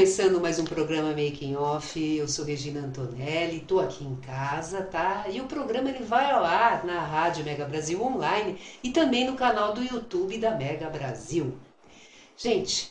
[0.00, 2.00] Começando mais um programa Making Off.
[2.00, 5.26] Eu sou Regina Antonelli, estou aqui em casa, tá?
[5.28, 9.36] E o programa ele vai ao ar na Rádio Mega Brasil Online e também no
[9.36, 11.54] canal do YouTube da Mega Brasil.
[12.34, 12.90] Gente,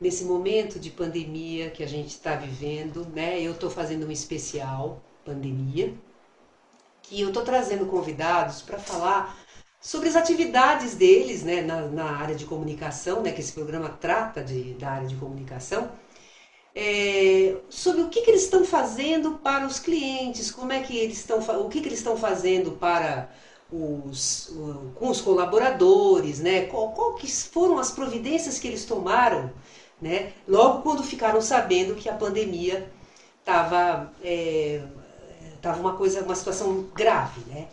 [0.00, 3.38] nesse momento de pandemia que a gente está vivendo, né?
[3.38, 5.92] Eu estou fazendo um especial pandemia,
[7.02, 9.44] que eu estou trazendo convidados para falar
[9.78, 14.42] sobre as atividades deles né, na, na, área de comunicação, né, que esse programa trata
[14.42, 15.92] de, da área de comunicação,
[16.74, 21.18] é, sobre o que, que eles estão fazendo para os clientes, como é que eles
[21.18, 23.30] estão, o que, que eles estão fazendo para
[23.70, 24.52] os,
[24.94, 29.52] com os colaboradores, né, qual, qual que foram as providências que eles tomaram,
[30.00, 32.90] né, logo quando ficaram sabendo que a pandemia
[33.40, 34.82] estava é,
[35.64, 37.68] tava uma coisa, uma situação grave, né?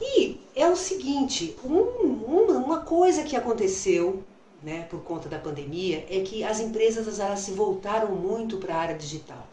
[0.00, 4.24] E é o seguinte, um, uma, uma coisa que aconteceu
[4.64, 8.78] né, por conta da pandemia é que as empresas elas se voltaram muito para a
[8.78, 9.46] área digital.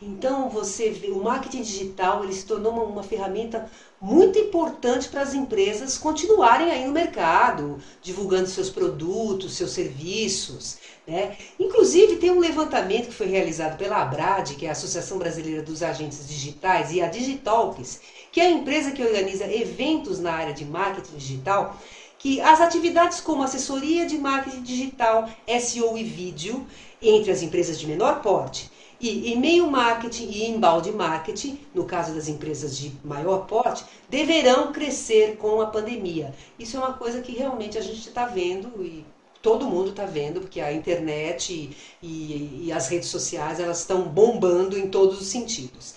[0.00, 3.68] Então você vê, o marketing digital ele se tornou uma, uma ferramenta
[4.00, 10.78] muito importante para as empresas continuarem aí no mercado, divulgando seus produtos, seus serviços.
[11.04, 11.36] Né?
[11.58, 15.82] Inclusive tem um levantamento que foi realizado pela Abrad, que é a Associação Brasileira dos
[15.82, 18.00] Agentes Digitais, e a Digitalks,
[18.30, 21.76] que é a empresa que organiza eventos na área de marketing digital,
[22.18, 25.28] que as atividades como assessoria de marketing digital,
[25.60, 26.66] SEO e vídeo,
[27.00, 28.70] entre as empresas de menor porte,
[29.00, 35.36] e e-mail marketing e inbound marketing, no caso das empresas de maior porte, deverão crescer
[35.36, 36.34] com a pandemia.
[36.58, 39.06] Isso é uma coisa que realmente a gente está vendo e
[39.40, 41.72] todo mundo está vendo, porque a internet
[42.02, 45.94] e, e, as redes sociais elas estão bombando em todos os sentidos.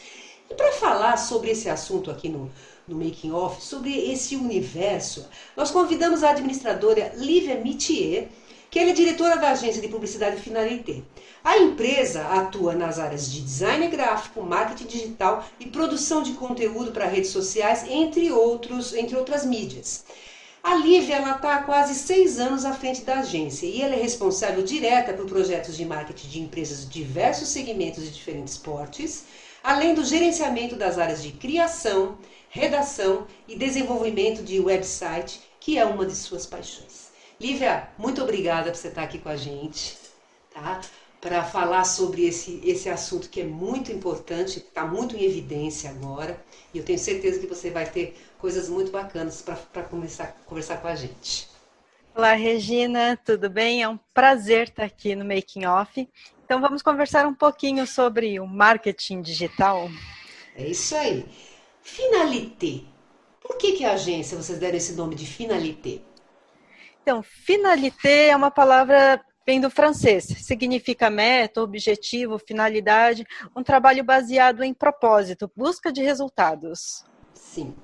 [0.48, 2.52] E para falar sobre esse assunto aqui no,
[2.92, 8.28] no Making Off, sobre esse universo, nós convidamos a administradora Lívia Mitier,
[8.70, 11.02] que ela é diretora da agência de publicidade Finalité.
[11.44, 17.08] A empresa atua nas áreas de design gráfico, marketing digital e produção de conteúdo para
[17.08, 20.06] redes sociais, entre, outros, entre outras mídias.
[20.64, 24.64] A Lívia está há quase seis anos à frente da agência e ela é responsável
[24.64, 29.26] direta por projetos de marketing de empresas de diversos segmentos e diferentes portes,
[29.64, 32.16] além do gerenciamento das áreas de criação,
[32.52, 37.10] redação e desenvolvimento de website, que é uma de suas paixões.
[37.40, 39.98] Lívia, muito obrigada por você estar aqui com a gente,
[40.54, 40.82] tá?
[41.22, 45.90] Para falar sobre esse, esse assunto que é muito importante, que está muito em evidência
[45.90, 46.44] agora.
[46.74, 50.88] E eu tenho certeza que você vai ter coisas muito bacanas para conversar, conversar com
[50.88, 51.48] a gente.
[52.14, 53.82] Olá, Regina, tudo bem?
[53.82, 56.10] É um prazer estar aqui no Making Off.
[56.44, 59.90] Então, vamos conversar um pouquinho sobre o marketing digital.
[60.58, 61.26] É isso aí.
[61.82, 62.84] Finalité.
[63.42, 66.02] Por que, que a agência, vocês deram esse nome de Finalité?
[67.02, 73.26] Então, finalité é uma palavra vem do francês, significa meta, objetivo, finalidade,
[73.56, 77.04] um trabalho baseado em propósito, busca de resultados.
[77.34, 77.76] Sim.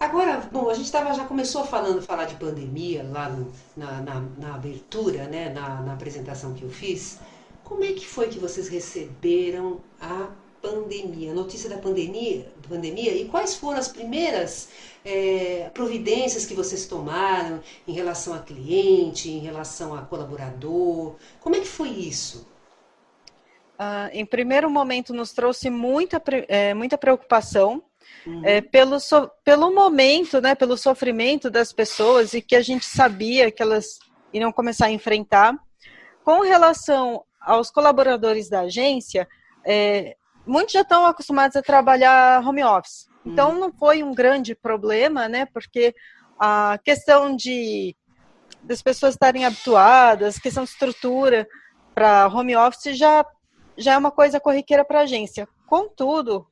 [0.00, 4.20] Agora, bom, a gente tava, já começou falando falar de pandemia lá no, na, na,
[4.20, 7.18] na, abertura, né, na, na apresentação que eu fiz.
[7.64, 10.28] Como é que foi que vocês receberam a
[10.60, 14.68] pandemia, a notícia da pandemia, pandemia e quais foram as primeiras
[15.04, 21.16] é, providências que vocês tomaram em relação a cliente, em relação a colaborador?
[21.40, 22.46] Como é que foi isso?
[23.78, 27.82] Uh, em primeiro momento, nos trouxe muita, é, muita preocupação
[28.26, 28.42] uhum.
[28.44, 33.52] é, pelo, so, pelo momento, né, pelo sofrimento das pessoas e que a gente sabia
[33.52, 34.00] que elas
[34.32, 35.56] iriam começar a enfrentar.
[36.24, 39.26] Com relação aos colaboradores da agência,
[39.64, 40.16] é,
[40.48, 43.06] muitos já estão acostumados a trabalhar home office.
[43.24, 43.58] Então hum.
[43.60, 45.46] não foi um grande problema, né?
[45.46, 45.94] Porque
[46.38, 47.94] a questão de
[48.62, 51.46] das pessoas estarem habituadas, questão de estrutura
[51.94, 53.24] para home office já
[53.76, 55.48] já é uma coisa corriqueira para a agência.
[55.66, 56.46] Contudo,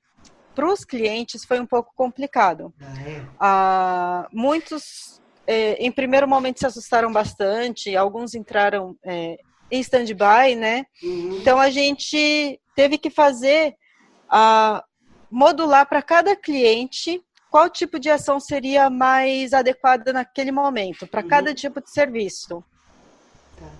[0.54, 2.72] para os clientes foi um pouco complicado.
[2.80, 3.26] Ah, é?
[3.40, 9.38] ah, muitos, é, em primeiro momento, se assustaram bastante, alguns entraram é,
[9.70, 10.86] em stand-by, né?
[11.02, 11.38] Uhum.
[11.38, 13.74] Então a gente teve que fazer
[14.28, 14.84] a,
[15.30, 21.28] modular para cada cliente qual tipo de ação seria mais adequada naquele momento, para uhum.
[21.28, 22.62] cada tipo de serviço.
[23.58, 23.70] Tá.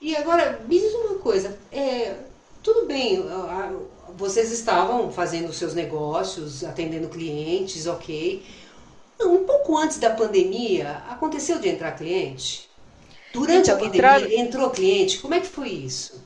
[0.00, 2.16] E agora, me diz uma coisa, é,
[2.62, 3.22] tudo bem,
[4.16, 8.42] vocês estavam fazendo seus negócios, atendendo clientes, ok.
[9.20, 12.70] Um pouco antes da pandemia, aconteceu de entrar cliente?
[13.32, 14.32] Durante então, a pandemia, entrar...
[14.32, 15.18] entrou cliente?
[15.18, 16.22] Como é que foi isso?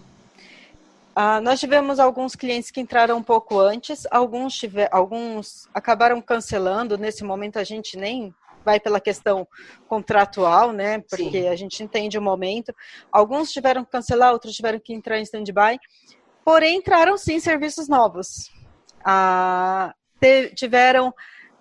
[1.20, 6.97] Ah, nós tivemos alguns clientes que entraram um pouco antes, alguns, tiver, alguns acabaram cancelando.
[6.97, 8.32] Nesse momento a gente nem
[8.65, 9.44] vai pela questão
[9.88, 11.00] contratual, né?
[11.11, 11.49] Porque Sim.
[11.49, 12.73] a gente entende o momento.
[13.11, 15.81] Alguns tiveram que cancelar, outros tiveram que entrar em stand-by.
[16.44, 18.53] Porém, entraram sim serviços novos.
[19.05, 19.93] Ah,
[20.55, 21.12] tiveram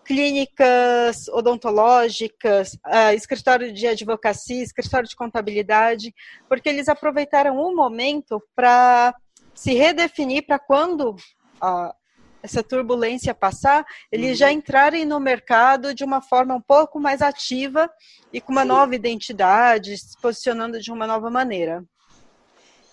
[0.06, 6.14] clínicas odontológicas, uh, escritório de advocacia, escritório de contabilidade,
[6.48, 9.16] porque eles aproveitaram o momento para
[9.58, 11.16] se redefinir para quando
[11.60, 11.94] a,
[12.44, 14.36] essa turbulência passar, eles uhum.
[14.36, 17.90] já entrarem no mercado de uma forma um pouco mais ativa
[18.32, 18.68] e com uma Sim.
[18.68, 21.84] nova identidade, se posicionando de uma nova maneira.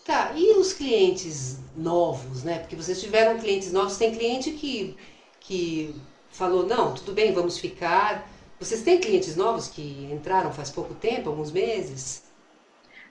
[0.07, 2.61] Tá, e os clientes novos, né?
[2.61, 4.97] Porque vocês tiveram clientes novos, tem cliente que,
[5.41, 5.95] que
[6.31, 8.27] falou, não, tudo bem, vamos ficar.
[8.59, 12.23] Vocês têm clientes novos que entraram faz pouco tempo, alguns meses?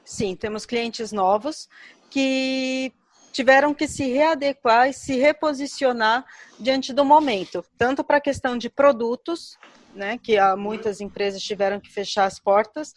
[0.03, 1.69] Sim, temos clientes novos
[2.09, 2.91] que
[3.33, 6.23] tiveram que se readequar e se reposicionar
[6.59, 9.57] diante do momento, tanto para a questão de produtos,
[9.93, 12.93] né, que há muitas empresas tiveram que fechar as portas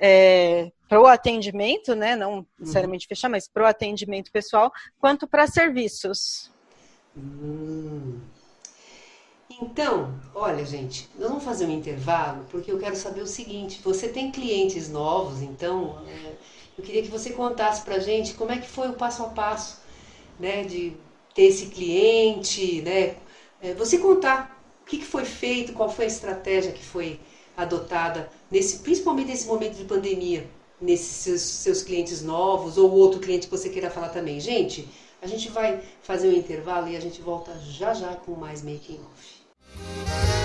[0.00, 5.46] é, para o atendimento, né, não necessariamente fechar, mas para o atendimento pessoal, quanto para
[5.46, 6.50] serviços.
[7.16, 8.20] Hum.
[9.62, 14.08] Então, olha, gente, nós vamos fazer um intervalo porque eu quero saber o seguinte: você
[14.08, 16.32] tem clientes novos, então é,
[16.76, 19.28] eu queria que você contasse para a gente como é que foi o passo a
[19.28, 19.78] passo,
[20.38, 20.92] né, de
[21.34, 23.16] ter esse cliente, né,
[23.62, 27.18] é, você contar o que, foi feito, qual foi a estratégia que foi
[27.56, 30.46] adotada nesse, principalmente nesse momento de pandemia,
[30.80, 34.40] nesses seus, seus clientes novos ou outro cliente que você queira falar também.
[34.40, 34.88] Gente,
[35.22, 39.00] a gente vai fazer um intervalo e a gente volta já já com mais making
[39.00, 40.43] off.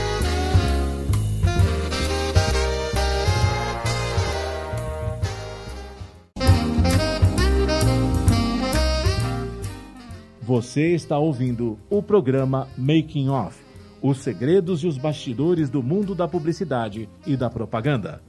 [10.49, 13.55] Você está ouvindo o programa Making Off
[14.01, 18.19] os segredos e os bastidores do mundo da publicidade e da propaganda.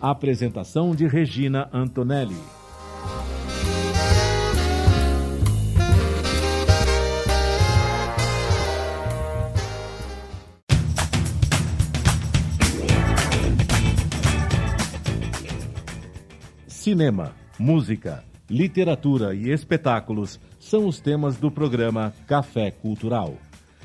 [0.00, 2.34] Apresentação de Regina Antonelli.
[16.66, 23.34] Cinema, música, literatura e espetáculos são os temas do programa Café Cultural.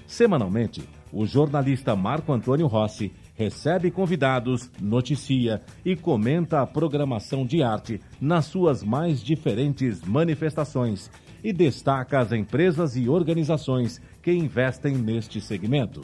[0.08, 0.82] Semanalmente,
[1.14, 8.46] o jornalista Marco Antônio Rossi recebe convidados, noticia e comenta a programação de arte nas
[8.46, 11.12] suas mais diferentes manifestações
[11.44, 16.02] e destaca as empresas e organizações que investem neste segmento.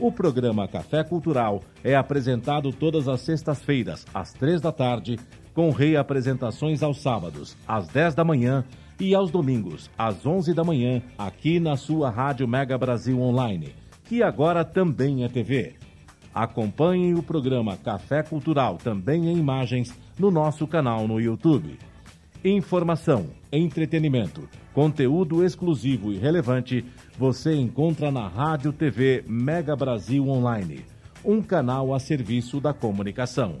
[0.00, 5.20] O programa Café Cultural é apresentado todas as sextas-feiras, às três da tarde,
[5.54, 8.64] com reapresentações aos sábados, às dez da manhã
[8.98, 13.74] e aos domingos, às 11 da manhã, aqui na sua Rádio Mega Brasil Online,
[14.04, 15.74] que agora também é TV.
[16.34, 21.78] Acompanhe o programa Café Cultural, também em imagens, no nosso canal no YouTube.
[22.44, 26.84] Informação, entretenimento, conteúdo exclusivo e relevante
[27.18, 30.84] você encontra na Rádio TV Mega Brasil Online,
[31.24, 33.60] um canal a serviço da comunicação.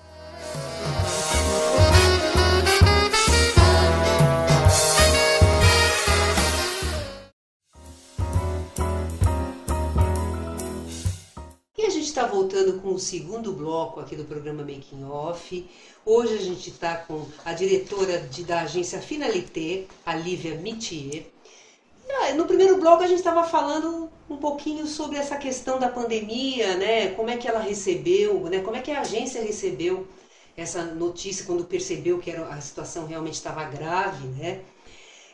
[12.71, 15.69] Chegando com o segundo bloco aqui do programa Making Off.
[16.05, 21.25] Hoje a gente está com a diretora de, da agência Finalité, a Lívia Mitier.
[22.09, 26.77] Ah, no primeiro bloco a gente estava falando um pouquinho sobre essa questão da pandemia,
[26.77, 27.11] né?
[27.11, 28.59] Como é que ela recebeu, né?
[28.59, 30.07] Como é que a agência recebeu
[30.55, 34.61] essa notícia quando percebeu que era, a situação realmente estava grave, né?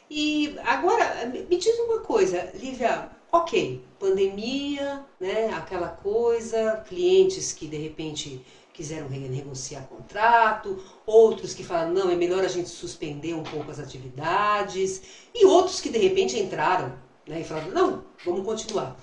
[0.10, 7.78] E agora, me diz uma coisa, Lívia, ok, pandemia, né, aquela coisa, clientes que de
[7.78, 13.72] repente quiseram renegociar contrato, outros que falaram, não, é melhor a gente suspender um pouco
[13.72, 15.02] as atividades,
[15.34, 16.94] e outros que de repente entraram
[17.28, 18.96] né, e falaram, não, vamos continuar.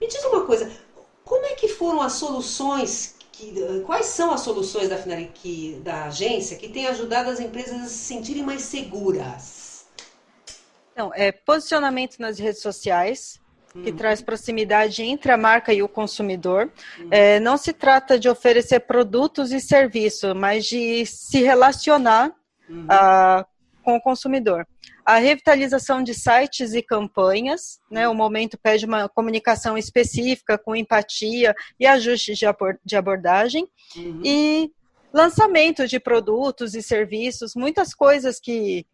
[0.00, 0.70] Me diz uma coisa,
[1.24, 3.52] como é que foram as soluções, que,
[3.84, 7.98] quais são as soluções da, que, da agência que têm ajudado as empresas a se
[7.98, 9.86] sentirem mais seguras?
[10.92, 13.40] Então, é posicionamento nas redes sociais,
[13.72, 16.70] que traz proximidade entre a marca e o consumidor.
[16.98, 17.08] Uhum.
[17.10, 22.32] É, não se trata de oferecer produtos e serviços, mas de se relacionar
[22.68, 22.84] uhum.
[22.84, 23.44] uh,
[23.82, 24.66] com o consumidor.
[25.04, 31.54] A revitalização de sites e campanhas, né, o momento pede uma comunicação específica, com empatia
[31.80, 32.46] e ajustes de,
[32.84, 33.66] de abordagem.
[33.96, 34.20] Uhum.
[34.22, 34.70] E
[35.12, 38.84] lançamento de produtos e serviços, muitas coisas que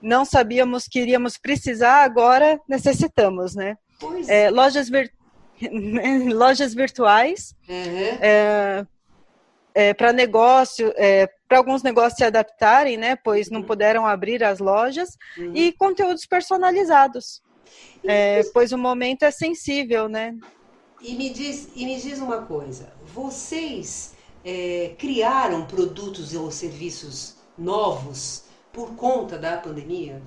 [0.00, 3.76] não sabíamos que iríamos precisar, agora necessitamos, né?
[4.28, 5.12] É, lojas, vir...
[6.32, 8.18] lojas virtuais uhum.
[8.20, 8.86] é,
[9.74, 13.16] é, para negócio, é, para alguns negócios se adaptarem, né?
[13.16, 13.54] Pois uhum.
[13.54, 15.52] não puderam abrir as lojas uhum.
[15.54, 17.42] e conteúdos personalizados,
[18.04, 20.34] é, pois o momento é sensível, né?
[21.00, 28.44] E me diz, e me diz uma coisa: vocês é, criaram produtos ou serviços novos
[28.72, 30.22] por conta da pandemia?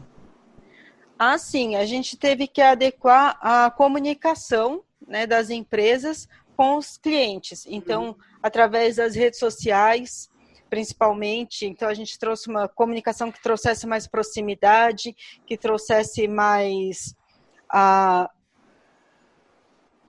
[1.22, 7.66] Ah, sim, a gente teve que adequar a comunicação né, das empresas com os clientes.
[7.68, 8.16] Então, uhum.
[8.42, 10.30] através das redes sociais,
[10.70, 15.14] principalmente, então a gente trouxe uma comunicação que trouxesse mais proximidade,
[15.46, 17.14] que trouxesse mais
[17.70, 18.30] a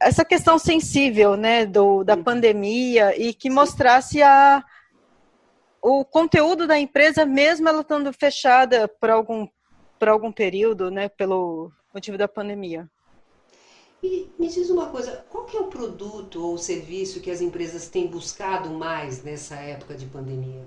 [0.00, 2.23] essa questão sensível, né, do, da uhum.
[2.23, 4.64] pandemia e que mostrasse a
[5.83, 9.49] o conteúdo da empresa, mesmo ela estando fechada por algum
[10.00, 12.88] por algum período, né, pelo motivo da pandemia.
[14.02, 17.87] E me diz uma coisa, qual que é o produto ou serviço que as empresas
[17.87, 20.66] têm buscado mais nessa época de pandemia?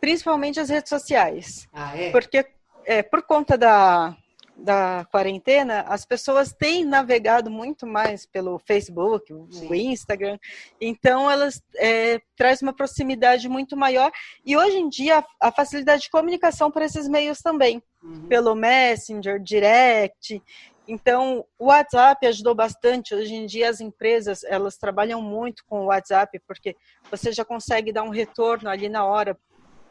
[0.00, 1.66] Principalmente as redes sociais.
[1.72, 2.12] Ah, é?
[2.12, 2.46] Porque
[2.84, 4.16] é, por conta da,
[4.56, 9.68] da quarentena, as pessoas têm navegado muito mais pelo Facebook, Sim.
[9.68, 10.38] o Instagram,
[10.80, 14.10] então elas é, traz uma proximidade muito maior
[14.44, 18.26] e hoje em dia a, a facilidade de comunicação por esses meios também, uhum.
[18.28, 20.42] pelo Messenger, Direct.
[20.88, 23.14] Então, o WhatsApp ajudou bastante.
[23.14, 26.76] Hoje em dia, as empresas elas trabalham muito com o WhatsApp, porque
[27.10, 29.36] você já consegue dar um retorno ali na hora,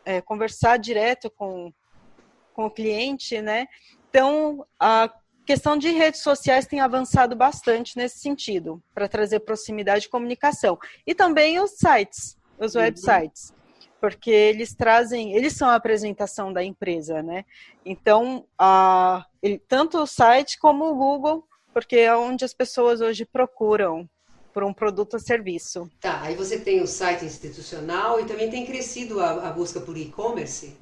[0.05, 1.73] é, conversar direto com,
[2.53, 3.67] com o cliente, né?
[4.09, 5.11] Então, a
[5.45, 10.77] questão de redes sociais tem avançado bastante nesse sentido, para trazer proximidade de comunicação.
[11.05, 12.81] E também os sites, os uhum.
[12.81, 13.53] websites,
[14.05, 17.43] porque eles trazem, eles são a apresentação da empresa, né?
[17.83, 21.43] Então, a, ele, tanto o site como o Google,
[21.73, 24.07] porque é onde as pessoas hoje procuram
[24.53, 25.89] por um produto ou serviço.
[25.99, 29.97] Tá, aí você tem o site institucional e também tem crescido a, a busca por
[29.97, 30.77] e-commerce?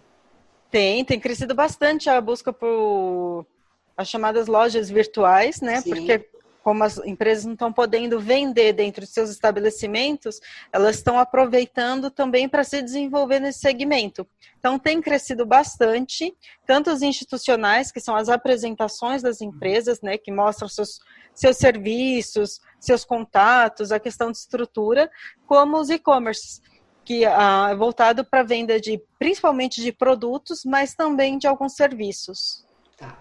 [0.69, 3.47] Tem, tem crescido bastante a busca por
[3.95, 5.79] as chamadas lojas virtuais, né?
[5.79, 5.91] Sim.
[5.91, 6.29] Porque
[6.63, 10.39] como as empresas não estão podendo vender dentro de seus estabelecimentos,
[10.72, 14.25] elas estão aproveitando também para se desenvolver nesse segmento.
[14.58, 16.34] Então, tem crescido bastante,
[16.65, 21.00] tanto os institucionais, que são as apresentações das empresas, né, que mostram seus,
[21.36, 25.12] seus serviços, seus contatos, a questão de estrutura,
[25.46, 26.62] como os e-commerce
[27.03, 32.65] que ah, é voltado para venda de principalmente de produtos, mas também de alguns serviços.
[32.96, 33.17] Tá.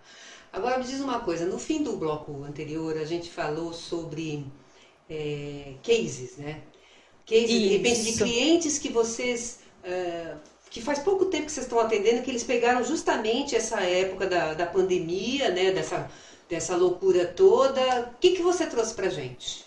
[0.53, 4.45] Agora me diz uma coisa, no fim do bloco anterior a gente falou sobre
[5.09, 6.61] é, cases, né?
[7.27, 7.61] Cases Isso.
[7.61, 10.37] de repente de clientes que vocês uh,
[10.73, 14.55] que faz pouco tempo que vocês estão atendendo, que eles pegaram justamente essa época da,
[14.55, 15.71] da pandemia, né?
[15.71, 16.11] Dessa,
[16.49, 18.11] dessa loucura toda.
[18.15, 19.67] O que, que você trouxe para gente?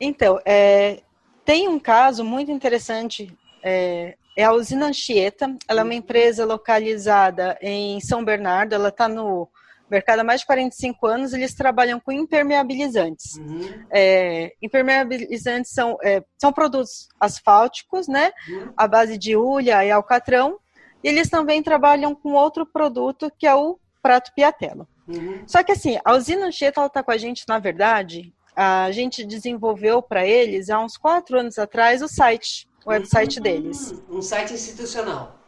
[0.00, 1.02] Então, é,
[1.44, 3.32] tem um caso muito interessante
[3.62, 5.56] é, é a usina Anchieta.
[5.68, 8.74] Ela é uma empresa localizada em São Bernardo.
[8.74, 9.48] Ela está no
[9.90, 11.32] mercado há mais de 45 anos.
[11.32, 13.36] Eles trabalham com impermeabilizantes.
[13.36, 13.84] Uhum.
[13.90, 18.30] É, impermeabilizantes são, é, são produtos asfálticos, né?
[18.48, 18.72] Uhum.
[18.76, 20.58] À base de ulha e alcatrão.
[21.02, 24.86] E eles também trabalham com outro produto que é o prato piatelo.
[25.08, 25.42] Uhum.
[25.46, 30.02] Só que assim, a usina Anchieta está com a gente, na verdade, a gente desenvolveu
[30.02, 33.94] para eles, há uns quatro anos atrás, o site, o website Hum, deles.
[34.08, 35.39] Um site institucional.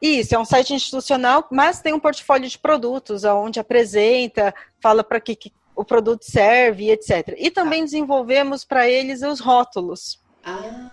[0.00, 5.20] Isso, é um site institucional, mas tem um portfólio de produtos, onde apresenta, fala para
[5.20, 7.34] que, que o produto serve, etc.
[7.36, 10.18] E também desenvolvemos para eles os rótulos.
[10.44, 10.90] Ah,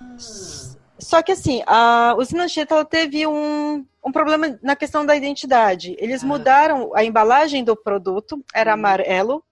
[1.00, 5.96] Só que assim, a usina ela teve um, um problema na questão da identidade.
[6.00, 6.28] Eles Ah.
[6.28, 8.74] mudaram a embalagem do produto, era Hum.
[8.74, 9.44] amarelo,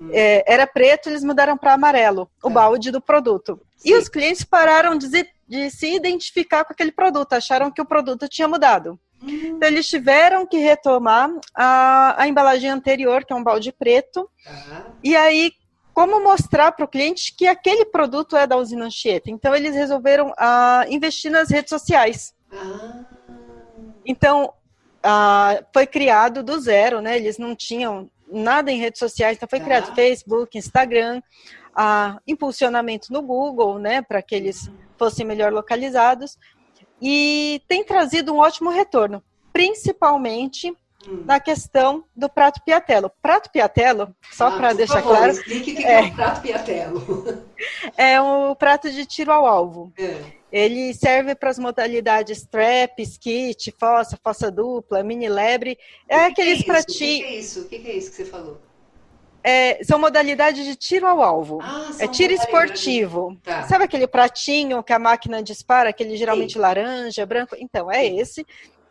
[0.00, 0.10] Hum.
[0.12, 2.54] é, era preto, eles mudaram para amarelo, o Tá.
[2.54, 3.60] balde do produto.
[3.76, 3.90] Sim.
[3.90, 7.86] E os clientes pararam de, se- de se identificar com aquele produto, acharam que o
[7.86, 8.98] produto tinha mudado.
[9.22, 14.28] hum, Então eles tiveram que retomar a, a embalagem anterior, que é um balde preto,
[14.44, 14.86] tá.
[15.02, 15.52] e aí
[15.94, 19.30] como mostrar para o cliente que aquele produto é da usina Anchieta.
[19.30, 22.32] Então eles resolveram ah, investir nas redes sociais.
[22.50, 23.04] Ah,
[24.06, 24.52] Então,
[25.02, 27.16] ah, foi criado do zero, né?
[27.16, 29.64] Eles não tinham nada em redes sociais, então foi Tá.
[29.66, 31.20] criado Facebook, Instagram,
[32.26, 34.00] impulsionamento no Google, né?
[34.02, 34.70] Para que eles
[35.02, 36.38] fossem melhor localizados.
[37.00, 39.20] E tem trazido um ótimo retorno,
[39.52, 40.70] principalmente
[41.04, 41.24] hum.
[41.26, 43.10] na questão do prato piatelo.
[43.20, 46.02] Prato piatelo, só Ah, para deixar favor, claro, Explique o que é, É.
[46.02, 47.44] um prato piatelo.
[47.98, 49.92] é um prato de tiro ao alvo.
[49.98, 50.22] É.
[50.52, 55.76] Ele serve para as modalidades trap, skit, fossa, fossa dupla, mini lebre.
[56.08, 56.80] É O que aqueles que é isso?
[56.80, 57.26] O que pratinhos.
[57.26, 57.60] é isso?
[57.62, 58.60] O que é isso que você falou?
[59.44, 61.58] É, são modalidades de tiro ao alvo.
[61.62, 63.36] Ah, É tiro esportivo.
[63.42, 63.64] Tá.
[63.64, 66.58] Sabe aquele pratinho que a máquina dispara, aquele geralmente Sim.
[66.60, 67.56] laranja, branco?
[67.58, 68.18] Então, é Sim.
[68.20, 68.46] esse.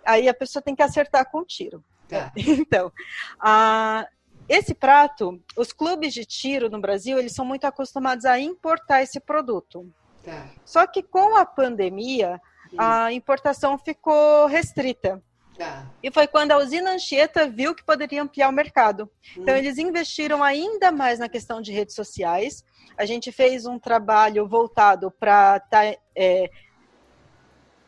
[0.05, 1.83] Aí a pessoa tem que acertar com o tiro.
[2.07, 2.31] Tá.
[2.35, 2.91] Então,
[3.39, 4.05] a-
[4.49, 9.19] esse prato, os clubes de tiro no Brasil, eles são muito acostumados a importar esse
[9.19, 9.89] produto.
[10.23, 10.47] Tá.
[10.65, 12.41] Só que com a pandemia,
[12.77, 15.21] a importação ficou restrita.
[15.61, 15.85] Tá.
[16.01, 19.07] E foi quando a usina Anchieta viu que poderia ampliar o mercado.
[19.37, 19.57] Então, Hum.
[19.57, 22.65] eles investiram ainda mais na questão de redes sociais.
[22.97, 25.95] A gente fez um trabalho voltado para estar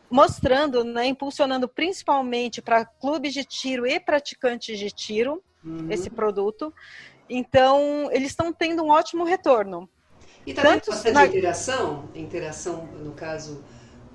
[0.09, 5.87] mostrando, né, impulsionando principalmente para clubes de tiro e praticantes de tiro Uhum.
[5.89, 6.71] esse produto.
[7.27, 9.89] Então, eles estão tendo um ótimo retorno.
[10.45, 13.63] E tá tendo tanto bastante na- interação, interação no caso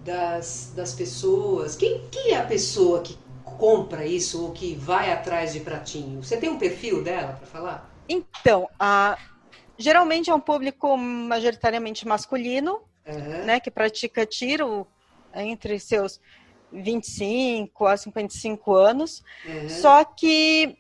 [0.04, 1.74] das, das pessoas.
[1.74, 3.18] Quem, quem é a pessoa que
[3.56, 6.22] compra isso ou que vai atrás de pratinho?
[6.22, 7.90] Você tem um perfil dela para falar?
[8.08, 9.18] Então, a-
[9.78, 13.46] geralmente é um público majoritariamente masculino, Aham.
[13.46, 14.86] né, que pratica tiro
[15.34, 16.18] entre seus
[16.72, 19.22] 25 a 55 anos.
[19.44, 19.68] aham.
[19.68, 20.76] Só que,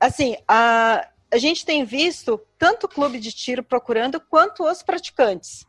[0.00, 5.66] assim, a, a gente tem visto tanto o clube de tiro procurando quanto os praticantes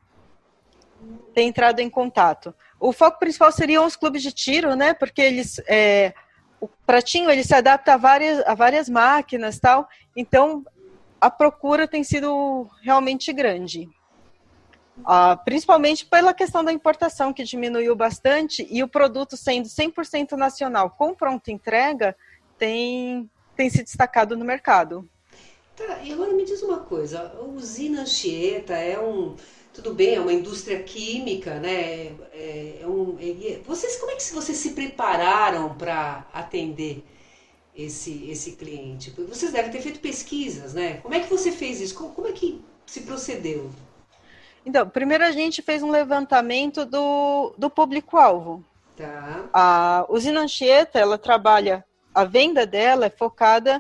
[1.34, 2.54] têm entrado em contato.
[2.80, 4.94] O foco principal seriam os clubes de tiro, né?
[4.94, 6.14] Porque eles, é,
[6.60, 9.88] o pratinho ele se adapta a várias, a várias máquinas, tal.
[10.16, 10.64] Então,
[11.20, 13.90] a procura tem sido realmente grande.
[15.06, 20.90] Ah, principalmente pela questão da importação, que diminuiu bastante, e o produto sendo 100% nacional
[20.90, 22.16] com pronta entrega,
[22.58, 25.08] tem, tem se destacado no mercado.
[25.76, 29.36] Tá, e agora me diz uma coisa, a usina Anchieta é um,
[29.78, 32.08] tudo bem, é uma indústria química, né?
[32.34, 37.06] É, é um, é- vocês, como é que vocês se prepararam para atender
[37.76, 39.12] esse, esse cliente?
[39.12, 40.98] Vocês devem ter feito pesquisas, né?
[41.04, 41.94] Como é que você fez isso?
[41.94, 43.70] Como, como é que se procedeu?
[44.66, 48.66] Então, primeiro a gente fez um levantamento do, do público-alvo.
[48.96, 51.86] Tá, A usina Anchieta, ela trabalha,
[52.16, 53.80] a venda dela é focada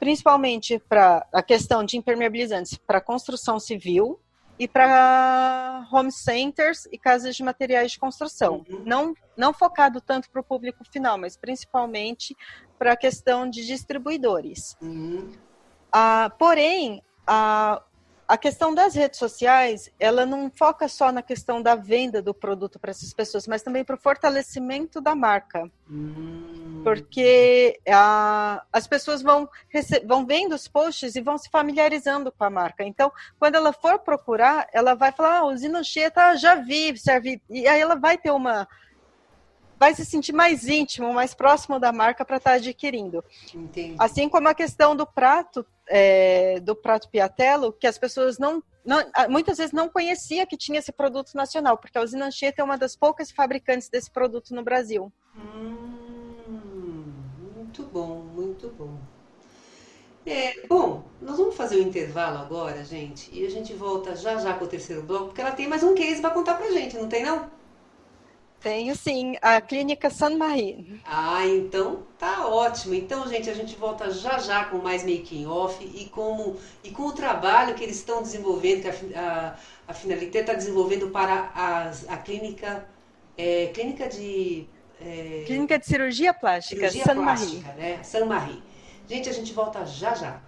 [0.00, 4.18] principalmente para a questão de impermeabilizantes para construção civil
[4.58, 8.64] e para home centers e casas de materiais de construção.
[8.68, 8.82] Uhum.
[8.84, 12.36] Não, não focado tanto para o público final, mas principalmente
[12.78, 14.76] para a questão de distribuidores.
[14.80, 15.32] Uhum.
[15.92, 17.82] Ah, porém, a,
[18.28, 22.78] a questão das redes sociais, ela não foca só na questão da venda do produto
[22.78, 25.70] para essas pessoas, mas também para o fortalecimento da marca.
[25.90, 26.82] Hum.
[26.84, 29.48] Porque ah, as pessoas vão,
[30.06, 32.84] vão vendo os posts e vão se familiarizando com a marca.
[32.84, 37.40] Então, quando ela for procurar, ela vai falar, ah, usina Anchieta, já vi, serve.
[37.48, 38.68] E aí ela vai ter uma...
[39.78, 43.24] Vai se sentir mais íntimo, mais próximo da marca para estar adquirindo.
[43.54, 43.94] Entendi.
[43.98, 49.08] Assim como a questão do prato, é, do prato piatelo, que as pessoas não, não-
[49.14, 52.64] ah, muitas vezes não conhecia que tinha esse produto nacional, porque a usina Anchieta é
[52.64, 55.12] uma das poucas fabricantes desse produto no Brasil.
[56.48, 57.12] Hum,
[57.54, 58.98] muito bom, muito bom.
[60.26, 64.52] É, bom, nós vamos fazer o intervalo agora, gente, e a gente volta já já
[64.54, 67.08] com o terceiro bloco, porque ela tem mais um case para contar pra gente, não
[67.08, 67.48] tem não?
[68.60, 71.00] Tenho sim, a clínica San Marie.
[71.04, 72.92] Ah, então tá ótimo.
[72.94, 77.02] Então, gente, a gente volta já já com mais making off e como e com
[77.04, 79.54] o trabalho que eles estão desenvolvendo, que a,
[79.86, 82.84] a, a Finalité está desenvolvendo para a, a clínica
[83.36, 84.66] é, clínica de
[85.00, 87.80] é, clínica de cirurgia plástica cirurgia San plástica, Marie.
[87.80, 88.02] né?
[88.02, 88.62] San Marie.
[89.08, 90.47] Gente, a gente volta já já.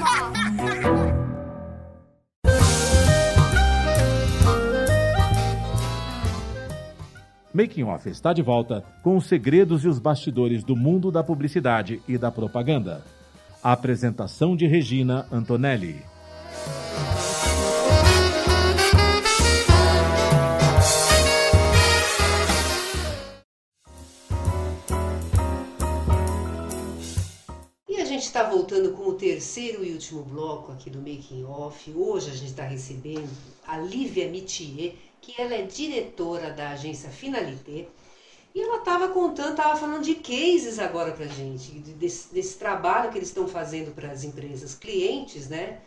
[7.53, 12.01] Making Off está de volta com os segredos e os bastidores do mundo da publicidade
[12.07, 13.03] e da propaganda.
[13.61, 16.01] A apresentação de Regina Antonelli.
[27.89, 31.91] E a gente está voltando com o terceiro e último bloco aqui do Making Off.
[31.91, 33.29] Hoje a gente está recebendo
[33.67, 37.87] a Lívia Mitier que ela é diretora da agência Finalité.
[38.53, 43.17] E ela estava contando, estava falando de cases agora para gente, desse, desse, trabalho que
[43.17, 45.79] eles estão fazendo para as empresas clientes, né?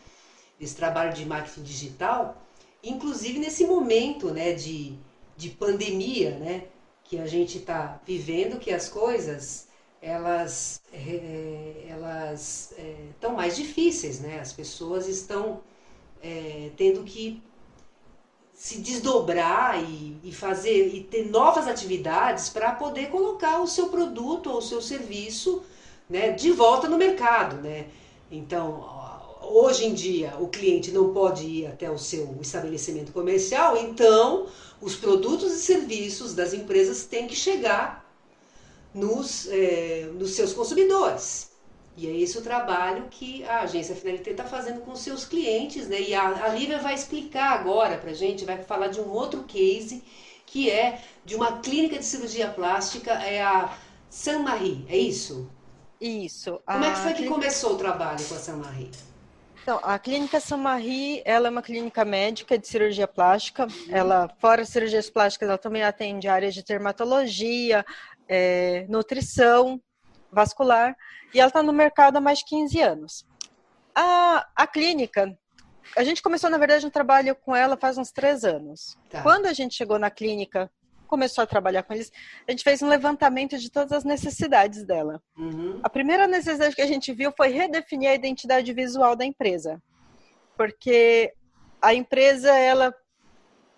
[0.59, 2.41] Esse trabalho de marketing digital,
[2.83, 4.95] inclusive nesse momento, né, de,
[5.37, 6.65] de pandemia, né,
[7.03, 9.67] que a gente está vivendo, que as coisas
[10.01, 12.75] elas é, elas
[13.11, 14.39] estão é, mais difíceis, né?
[14.41, 15.63] As pessoas estão
[16.23, 17.43] é, tendo que
[18.55, 24.51] se desdobrar e, e fazer e ter novas atividades para poder colocar o seu produto
[24.51, 25.63] ou o seu serviço
[26.09, 27.57] né, de volta no mercado.
[27.57, 27.87] Né?
[28.31, 28.89] Então,
[29.43, 34.47] hoje em dia, o cliente não pode ir até o seu estabelecimento comercial, então
[34.81, 38.05] os produtos e serviços das empresas têm que chegar
[38.95, 41.54] nos, é, nos seus consumidores.
[41.97, 46.01] E é esse o trabalho que a agência Finalité está fazendo com seus clientes, né?
[46.01, 49.45] E a, a Lívia vai explicar agora para a gente, vai falar de um outro
[49.45, 50.03] case
[50.47, 53.77] que é de uma clínica de cirurgia plástica, é a
[54.11, 55.51] San Marie, é isso?
[56.01, 56.61] Isso.
[56.67, 57.35] Como é que foi que clínica...
[57.35, 58.91] começou o trabalho com a San Marie?
[59.63, 63.67] Então, a clínica San Marie, ela é uma clínica médica de cirurgia plástica.
[63.89, 67.85] Ela, fora cirurgias plásticas, ela também atende áreas de dermatologia,
[68.29, 69.81] é, nutrição,
[70.35, 70.97] vascular
[71.33, 73.27] e ela está no mercado há mais de 15 anos.
[73.95, 75.39] A, a clínica,
[75.97, 78.99] a gente começou, na verdade, um trabalho com ela faz uns três anos.
[79.09, 79.23] Tá.
[79.23, 80.71] Quando a gente chegou na clínica,
[81.07, 82.11] começou a trabalhar com eles,
[82.47, 85.23] a gente fez um levantamento de todas as necessidades dela.
[85.37, 85.79] Uhum.
[85.83, 89.81] A primeira necessidade que a gente viu foi redefinir a identidade visual da empresa.
[90.57, 91.33] Porque
[91.81, 92.93] a empresa, ela,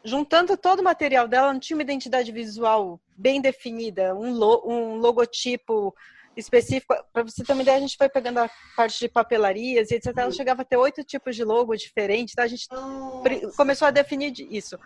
[0.04, 4.96] juntando todo o material dela, não tinha uma identidade visual bem definida, um, lo, um
[4.96, 5.94] logotipo
[6.36, 6.94] específico.
[7.12, 10.12] Para você ter uma ideia, a gente foi pegando a parte de papelarias e etc.
[10.16, 12.34] Ela chegava a ter oito tipos de logo diferentes.
[12.34, 12.42] Tá?
[12.42, 12.68] A gente
[13.56, 14.78] começou a definir isso.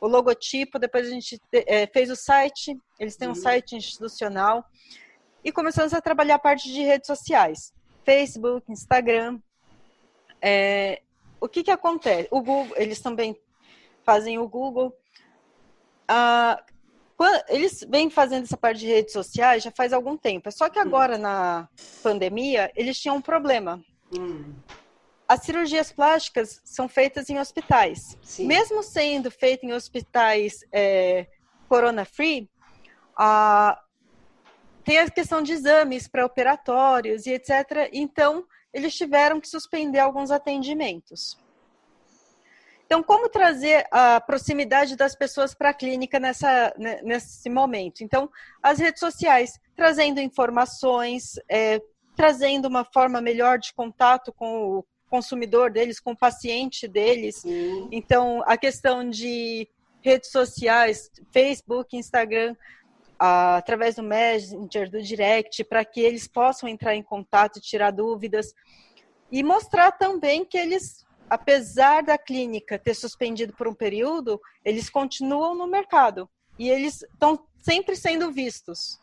[0.00, 3.36] O logotipo, depois a gente é, fez o site, eles têm um uhum.
[3.36, 4.64] site institucional.
[5.42, 7.72] E começamos a trabalhar a parte de redes sociais.
[8.04, 9.40] Facebook, Instagram.
[10.40, 11.02] É,
[11.40, 12.28] o que, que acontece?
[12.30, 13.36] O Google, eles também
[14.04, 14.94] fazem o Google.
[16.06, 16.62] Ah,
[17.48, 20.50] eles vêm fazendo essa parte de redes sociais já faz algum tempo.
[20.52, 21.68] Só que agora, na
[22.02, 23.82] pandemia, eles tinham um problema.
[24.16, 24.54] Hum.
[25.26, 28.16] As cirurgias plásticas são feitas em hospitais.
[28.22, 28.46] Sim.
[28.46, 31.26] Mesmo sendo feitas em hospitais é,
[31.68, 32.48] corona-free,
[34.84, 37.90] tem a questão de exames pré-operatórios e etc.
[37.92, 41.36] Então, eles tiveram que suspender alguns atendimentos.
[42.88, 48.02] Então, como trazer a proximidade das pessoas para a clínica nessa, né, nesse momento?
[48.02, 48.30] Então,
[48.62, 51.82] as redes sociais, trazendo informações, é,
[52.16, 57.42] trazendo uma forma melhor de contato com o consumidor deles, com o paciente deles.
[57.42, 57.88] Sim.
[57.92, 59.68] Então, a questão de
[60.00, 62.56] redes sociais, Facebook, Instagram,
[63.18, 68.54] através do Messenger, do Direct, para que eles possam entrar em contato, tirar dúvidas
[69.30, 75.54] e mostrar também que eles apesar da clínica ter suspendido por um período, eles continuam
[75.54, 78.98] no mercado e eles estão sempre sendo vistos.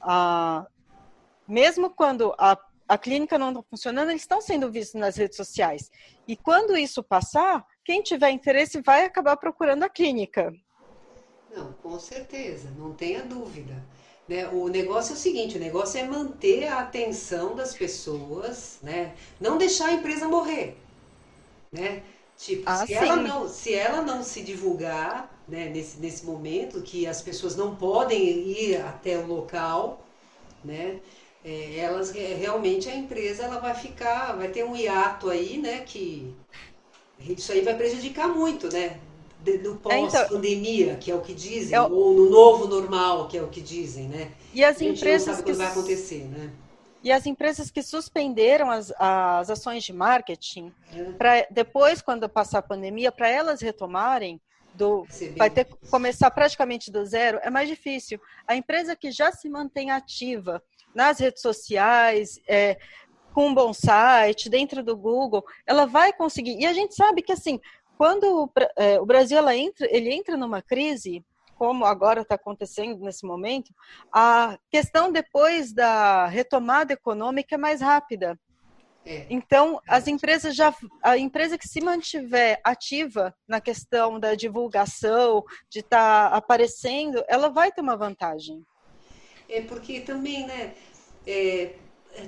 [0.00, 0.66] Ah,
[1.46, 5.90] mesmo quando a, a clínica não está funcionando, eles estão sendo vistos nas redes sociais.
[6.26, 10.52] E quando isso passar, quem tiver interesse vai acabar procurando a clínica.
[11.54, 13.82] Não, com certeza, não tenha dúvida.
[14.28, 14.46] Né?
[14.48, 19.14] O negócio é o seguinte, o negócio é manter a atenção das pessoas, né?
[19.40, 20.76] não deixar a empresa morrer
[21.72, 22.02] né?
[22.36, 27.06] Tipo, ah, se, ela não, se ela não se divulgar né, nesse, nesse momento, que
[27.06, 30.04] as pessoas não podem ir até o local,
[30.64, 31.00] né?
[31.44, 35.80] É, elas realmente a empresa ela vai ficar, vai ter um hiato aí, né?
[35.80, 36.32] Que
[37.20, 39.00] isso aí vai prejudicar muito, né?
[39.62, 41.84] No pós-pandemia, então, que é o que dizem, eu...
[41.84, 44.32] ou no novo normal, que é o que dizem, né?
[44.52, 46.50] E as empresas não sabe que vai acontecer, né?
[47.02, 50.72] E as empresas que suspenderam as, as ações de marketing,
[51.16, 54.40] para depois, quando passar a pandemia, para elas retomarem,
[54.74, 55.06] do,
[55.36, 58.20] vai ter que começar praticamente do zero, é mais difícil.
[58.46, 60.62] A empresa que já se mantém ativa
[60.94, 62.78] nas redes sociais, é,
[63.34, 66.58] com um bom site, dentro do Google, ela vai conseguir.
[66.58, 67.60] E a gente sabe que, assim,
[67.96, 71.24] quando é, o Brasil ela entra, ele entra numa crise,
[71.58, 73.74] como agora está acontecendo nesse momento,
[74.12, 78.38] a questão depois da retomada econômica é mais rápida.
[79.04, 79.26] É.
[79.28, 85.80] Então, as empresas já, a empresa que se mantiver ativa na questão da divulgação, de
[85.80, 88.64] estar tá aparecendo, ela vai ter uma vantagem.
[89.48, 90.74] É porque também, né,
[91.26, 91.74] é,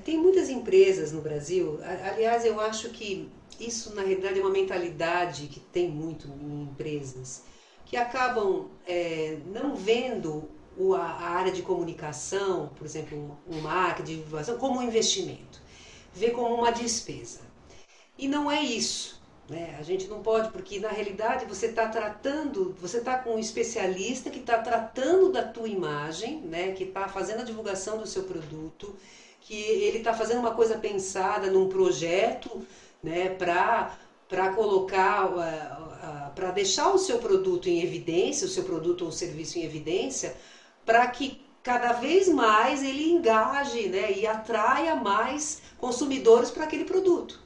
[0.05, 5.47] tem muitas empresas no Brasil, aliás, eu acho que isso na realidade é uma mentalidade
[5.49, 7.45] que tem muito em empresas
[7.91, 10.49] que acabam é, não vendo
[10.79, 15.61] o, a, área de comunicação, por exemplo, um marketing, divulgação, como um investimento,
[16.15, 17.41] vê como uma despesa.
[18.17, 19.21] E não é isso.
[19.49, 19.77] Né?
[19.77, 24.31] A gente não pode, porque na realidade você está tratando, você está com um especialista
[24.31, 26.71] que está tratando da tua imagem, né?
[26.71, 28.95] que está fazendo a divulgação do seu produto,
[29.41, 32.65] que ele está fazendo uma coisa pensada num projeto
[33.03, 33.31] né?
[33.31, 35.90] para colocar uh,
[36.35, 40.37] para deixar o seu produto em evidência, o seu produto ou serviço em evidência,
[40.85, 47.41] para que cada vez mais ele engaje né, e atraia mais consumidores para aquele produto.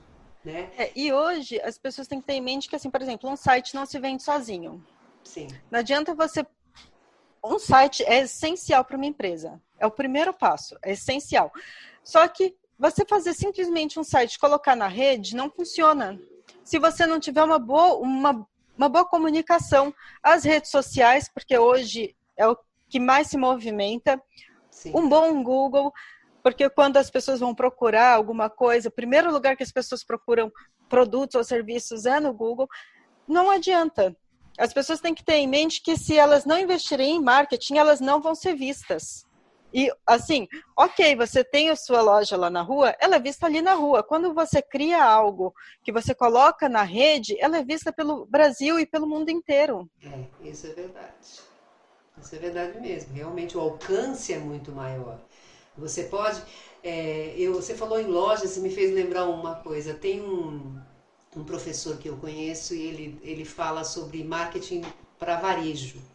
[0.45, 0.71] Né?
[0.77, 3.37] É, e hoje as pessoas têm que ter em mente que, assim, por exemplo, um
[3.37, 4.85] site não se vende sozinho.
[5.23, 5.49] Sim.
[5.71, 6.47] Não adianta você.
[7.43, 9.61] Um site é essencial para uma empresa.
[9.79, 11.51] É o primeiro passo, é essencial.
[12.03, 16.21] Só que você fazer simplesmente um site colocar na rede não funciona.
[16.63, 22.15] Se você não tiver uma boa, uma uma boa comunicação, as redes sociais, porque hoje
[22.37, 22.57] é o
[22.89, 24.21] que mais se movimenta,
[24.71, 24.93] Sim.
[24.95, 25.93] um bom Google,
[26.43, 30.53] porque quando as pessoas vão procurar alguma coisa, o primeiro lugar que as pessoas procuram
[30.89, 32.69] produtos ou serviços é no Google,
[33.27, 34.15] não adianta.
[34.59, 38.01] As pessoas têm que ter em mente que se elas não investirem em marketing, elas
[38.01, 39.27] não vão ser vistas.
[39.75, 40.47] E assim,
[40.79, 44.05] ok, você tem a sua loja lá na rua, ela é vista ali na rua.
[44.05, 48.87] Quando você cria algo que você coloca na rede, ela é vista pelo Brasil e
[48.87, 49.91] pelo mundo inteiro.
[50.01, 51.41] É, isso é verdade.
[52.23, 53.13] Isso é verdade mesmo.
[53.15, 55.19] Realmente o alcance é muito maior.
[55.77, 56.41] Você pode.
[56.81, 59.93] É, eu, você falou em loja, você me fez lembrar uma coisa.
[59.93, 60.81] Tem um,
[61.37, 64.83] um professor que eu conheço e ele, ele fala sobre marketing
[65.19, 66.14] para varejo.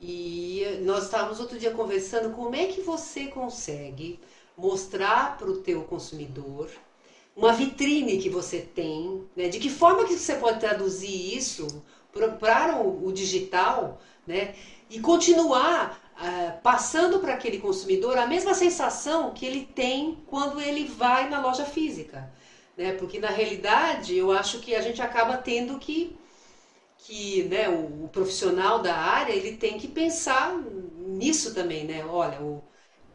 [0.00, 4.20] E nós estávamos outro dia conversando como é que você consegue
[4.56, 6.70] mostrar para o teu consumidor
[7.34, 9.48] uma vitrine que você tem, né?
[9.48, 14.54] de que forma que você pode traduzir isso para o, digital né?
[14.90, 20.84] e continuar uh, passando para aquele consumidor a mesma sensação que ele tem quando ele
[20.84, 22.28] vai na loja física.
[22.76, 22.92] Né?
[22.92, 26.16] Porque na realidade eu acho que a gente acaba tendo que
[26.98, 30.58] que né, o, o, profissional da área ele tem que pensar
[30.98, 32.04] nisso também, né?
[32.04, 32.62] Olha, o,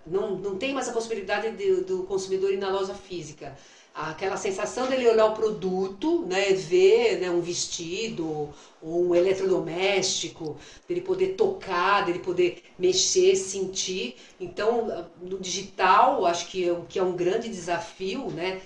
[0.05, 3.57] não, não tem mais a possibilidade de, do consumidor ir na loja física.
[3.93, 8.49] Aquela sensação dele olhar o produto, né, ver né, um vestido
[8.81, 14.15] ou um eletrodoméstico, dele poder tocar, dele poder mexer, sentir.
[14.39, 18.61] Então, no digital, acho que é, que é um grande desafio, né,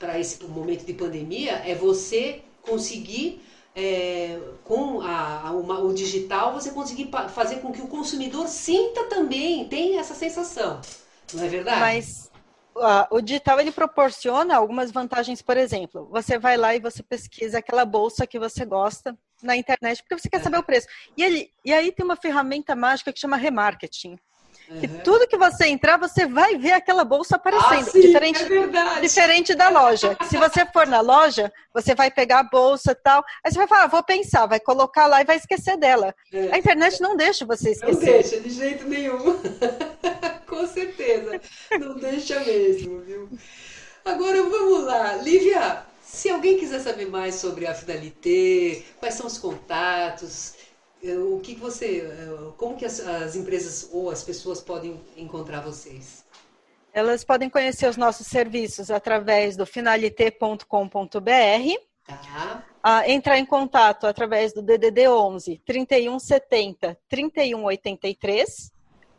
[0.00, 3.40] para esse momento de pandemia, é você conseguir
[3.74, 9.04] é, com a, a uma, o digital, você conseguir fazer com que o consumidor sinta
[9.04, 10.80] também, tenha essa sensação.
[11.32, 11.80] Não é verdade?
[11.80, 12.30] Mas
[12.76, 17.58] uh, o digital ele proporciona algumas vantagens, por exemplo, você vai lá e você pesquisa
[17.58, 20.86] aquela bolsa que você gosta na internet, porque você quer saber o preço.
[21.16, 24.16] E, ele, e aí tem uma ferramenta mágica que chama remarketing.
[24.80, 27.88] Que tudo que você entrar, você vai ver aquela bolsa aparecendo.
[27.88, 30.16] Ah, sim, diferente, é diferente da loja.
[30.28, 33.24] Se você for na loja, você vai pegar a bolsa e tal.
[33.44, 36.14] Aí você vai falar, ah, vou pensar, vai colocar lá e vai esquecer dela.
[36.32, 36.54] É.
[36.54, 38.06] A internet não deixa você esquecer.
[38.06, 39.38] Não deixa, de jeito nenhum.
[40.46, 41.40] Com certeza.
[41.78, 43.28] Não deixa mesmo, viu?
[44.04, 45.16] Agora vamos lá.
[45.16, 50.54] Lívia, se alguém quiser saber mais sobre a Finalité, quais são os contatos,
[51.10, 52.08] o que, você,
[52.56, 56.24] como que as, as, empresas ou as pessoas podem encontrar vocês?
[56.92, 60.66] Elas podem conhecer os nossos serviços através do finalité.com.br.
[62.06, 62.64] Tá.
[62.82, 68.72] Ah, entrar em contato através do DDD 11 3170 3183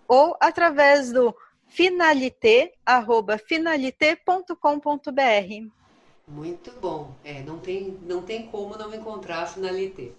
[0.07, 1.35] ou através do
[1.67, 5.71] finalité arroba finalité.com.br.
[6.27, 7.15] Muito bom.
[7.23, 10.11] É, não tem não tem como não encontrar a Finalité.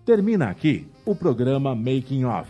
[0.04, 2.50] Termina aqui o programa Making Off,